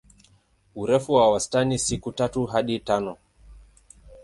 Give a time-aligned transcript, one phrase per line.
[0.75, 3.17] Urefu wa wastani siku tatu hadi tano.